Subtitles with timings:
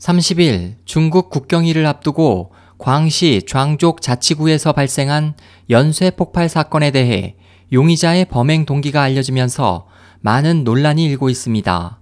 [0.00, 5.34] 30일 중국 국경일을 앞두고 광시 장족 자치구에서 발생한
[5.68, 7.36] 연쇄 폭발 사건에 대해
[7.70, 9.86] 용의자의 범행 동기가 알려지면서
[10.20, 12.00] 많은 논란이 일고 있습니다.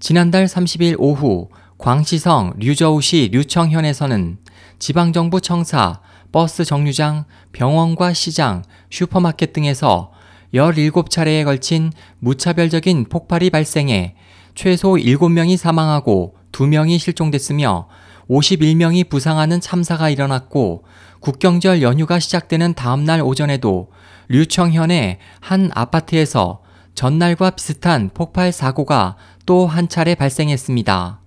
[0.00, 4.38] 지난달 30일 오후 광시성 류저우시 류청현에서는
[4.78, 6.00] 지방정부 청사,
[6.32, 10.10] 버스 정류장, 병원과 시장, 슈퍼마켓 등에서
[10.54, 14.14] 17차례에 걸친 무차별적인 폭발이 발생해
[14.54, 17.88] 최소 7명이 사망하고 2명이 실종됐으며
[18.28, 20.84] 51명이 부상하는 참사가 일어났고
[21.20, 23.90] 국경절 연휴가 시작되는 다음날 오전에도
[24.28, 26.62] 류청현의 한 아파트에서
[26.94, 29.16] 전날과 비슷한 폭발 사고가
[29.46, 31.20] 또 한 차례 발생했습니다.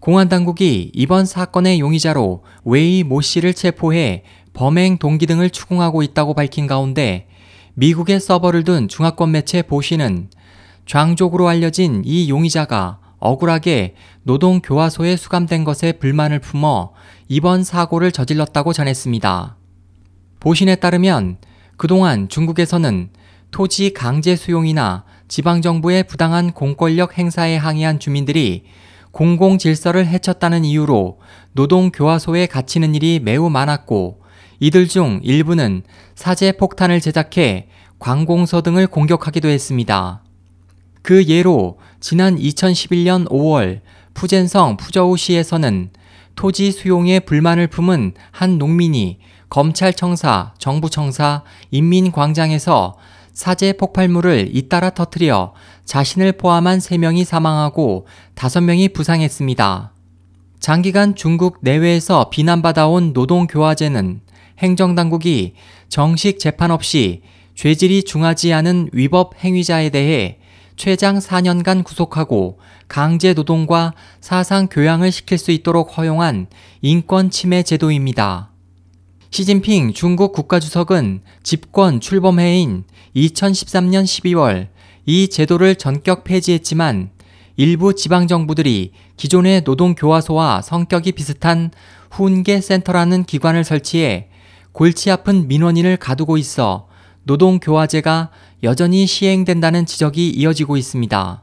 [0.00, 4.24] 공안 당국이 이번 사건의 용의자로 웨이 모 씨를 체포해
[4.54, 7.28] 범행 동기 등을 추궁하고 있다고 밝힌 가운데
[7.74, 10.30] 미국의 서버를 둔 중화권 매체 보시는
[10.86, 16.92] 장족으로 알려진 이 용의자가 억울하게 노동교화소에 수감된 것에 불만을 품어
[17.28, 19.56] 이번 사고를 저질렀다고 전했습니다.
[20.40, 21.36] 보신에 따르면
[21.76, 23.10] 그동안 중국에서는
[23.50, 28.64] 토지 강제 수용이나 지방정부의 부당한 공권력 행사에 항의한 주민들이
[29.12, 31.20] 공공 질서를 해쳤다는 이유로
[31.52, 34.22] 노동교화소에 갇히는 일이 매우 많았고
[34.60, 35.82] 이들 중 일부는
[36.14, 37.68] 사제 폭탄을 제작해
[37.98, 40.22] 관공서 등을 공격하기도 했습니다.
[41.02, 43.80] 그 예로 지난 2011년 5월
[44.14, 45.90] 푸젠성 푸저우시에서는
[46.34, 49.18] 토지 수용에 불만을 품은 한 농민이
[49.50, 52.96] 검찰청사, 정부청사, 인민광장에서
[53.34, 55.52] 사제 폭발물을 잇따라 터뜨려
[55.84, 59.92] 자신을 포함한 3명이 사망하고 5명이 부상했습니다.
[60.58, 64.22] 장기간 중국 내외에서 비난받아온 노동교화제는
[64.58, 65.54] 행정당국이
[65.88, 67.22] 정식 재판 없이
[67.54, 70.39] 죄질이 중하지 않은 위법 행위자에 대해
[70.80, 73.92] 최장 4년간 구속하고 강제 노동과
[74.22, 76.46] 사상 교양을 시킬 수 있도록 허용한
[76.80, 78.50] 인권 침해 제도입니다.
[79.28, 84.68] 시진핑 중국 국가주석은 집권 출범해인 2013년 12월
[85.04, 87.10] 이 제도를 전격 폐지했지만
[87.56, 91.72] 일부 지방정부들이 기존의 노동교화소와 성격이 비슷한
[92.10, 94.28] 훈계 센터라는 기관을 설치해
[94.72, 96.88] 골치 아픈 민원인을 가두고 있어
[97.24, 98.30] 노동교화제가
[98.62, 101.42] 여전히 시행된다는 지적이 이어지고 있습니다.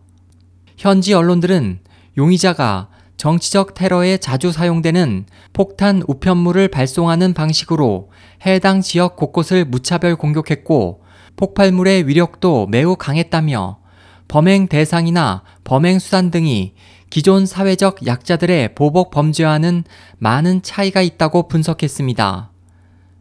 [0.78, 1.80] 현지 언론들은
[2.18, 8.12] 용의자가 정치적 테러에 자주 사용되는 폭탄 우편물을 발송하는 방식으로
[8.46, 11.02] 해당 지역 곳곳을 무차별 공격했고
[11.36, 13.80] 폭발물의 위력도 매우 강했다며
[14.28, 16.74] 범행 대상이나 범행 수단 등이
[17.10, 19.84] 기존 사회적 약자들의 보복 범죄와는
[20.18, 22.52] 많은 차이가 있다고 분석했습니다.